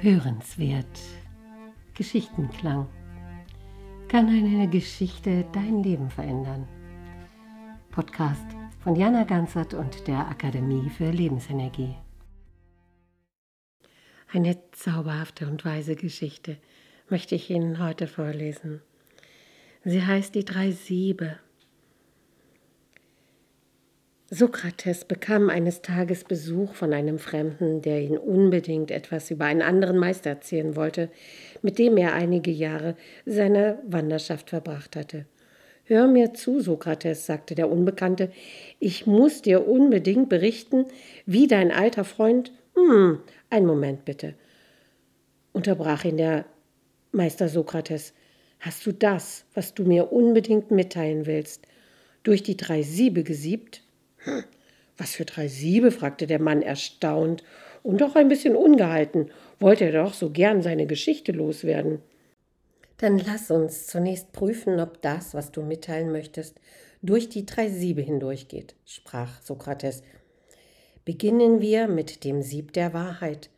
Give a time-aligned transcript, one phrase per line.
[0.00, 1.00] Hörenswert.
[1.94, 2.88] Geschichtenklang.
[4.06, 6.68] Kann eine Geschichte dein Leben verändern?
[7.90, 8.46] Podcast
[8.78, 11.96] von Jana Ganzert und der Akademie für Lebensenergie.
[14.32, 16.58] Eine zauberhafte und weise Geschichte
[17.08, 18.80] möchte ich Ihnen heute vorlesen.
[19.84, 21.40] Sie heißt Die drei Siebe
[24.30, 29.96] Sokrates bekam eines Tages Besuch von einem Fremden, der ihn unbedingt etwas über einen anderen
[29.96, 31.08] Meister erzählen wollte,
[31.62, 35.24] mit dem er einige Jahre seiner Wanderschaft verbracht hatte.
[35.84, 38.30] Hör mir zu, Sokrates, sagte der Unbekannte,
[38.78, 40.84] ich muss dir unbedingt berichten,
[41.24, 42.52] wie dein alter Freund.
[42.74, 44.34] Hm, einen Moment bitte,
[45.54, 46.44] unterbrach ihn der
[47.12, 48.12] Meister Sokrates.
[48.60, 51.66] Hast du das, was du mir unbedingt mitteilen willst,
[52.24, 53.87] durch die drei Siebe gesiebt?
[54.18, 54.44] Hm,
[54.96, 55.90] was für drei Siebe?
[55.90, 57.44] fragte der Mann erstaunt
[57.82, 59.30] und doch ein bisschen ungehalten.
[59.60, 62.02] Wollte er doch so gern seine Geschichte loswerden.
[62.98, 66.60] Dann lass uns zunächst prüfen, ob das, was du mitteilen möchtest,
[67.00, 70.02] durch die drei Siebe hindurchgeht, sprach Sokrates.
[71.04, 73.50] Beginnen wir mit dem Sieb der Wahrheit.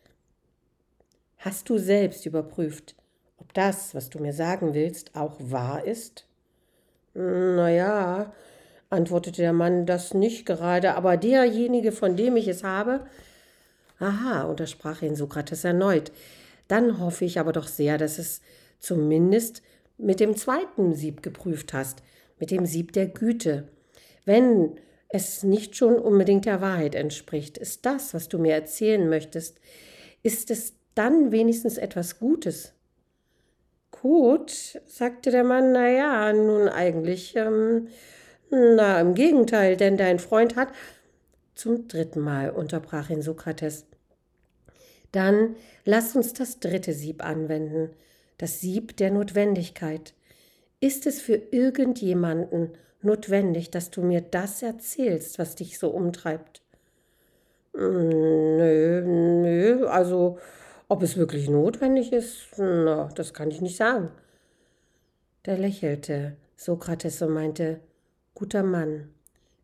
[1.38, 2.94] Hast du selbst überprüft,
[3.38, 6.26] ob das, was du mir sagen willst, auch wahr ist?
[7.14, 8.32] Na ja,
[8.90, 13.06] antwortete der Mann, das nicht gerade, aber derjenige, von dem ich es habe.
[13.98, 16.12] Aha, untersprach ihn Sokrates erneut.
[16.68, 18.40] Dann hoffe ich aber doch sehr, dass es
[18.78, 19.62] zumindest
[19.98, 22.02] mit dem zweiten Sieb geprüft hast,
[22.38, 23.68] mit dem Sieb der Güte.
[24.24, 29.60] Wenn es nicht schon unbedingt der Wahrheit entspricht, ist das, was du mir erzählen möchtest,
[30.22, 32.72] ist es dann wenigstens etwas Gutes?
[33.90, 37.88] Gut, sagte der Mann, na ja, nun eigentlich ähm,
[38.50, 40.68] na, im Gegenteil, denn dein Freund hat.
[41.54, 43.86] Zum dritten Mal unterbrach ihn Sokrates.
[45.12, 47.90] Dann lass uns das dritte Sieb anwenden,
[48.38, 50.14] das Sieb der Notwendigkeit.
[50.80, 52.70] Ist es für irgendjemanden
[53.02, 56.62] notwendig, dass du mir das erzählst, was dich so umtreibt?
[57.72, 60.38] Nö, nö, also
[60.88, 64.10] ob es wirklich notwendig ist, na, das kann ich nicht sagen.
[65.44, 67.80] Da lächelte Sokrates und meinte,
[68.34, 69.12] Guter Mann,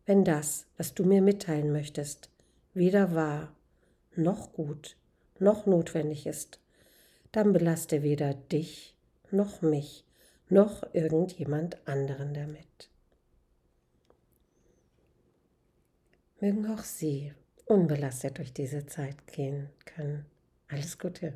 [0.05, 2.29] wenn das, was du mir mitteilen möchtest,
[2.73, 3.55] weder wahr,
[4.15, 4.95] noch gut,
[5.39, 6.59] noch notwendig ist,
[7.31, 8.95] dann belaste weder dich,
[9.31, 10.05] noch mich,
[10.49, 12.89] noch irgendjemand anderen damit.
[16.39, 17.33] Mögen auch Sie
[17.65, 20.25] unbelastet durch diese Zeit gehen können.
[20.67, 21.33] Alles Gute.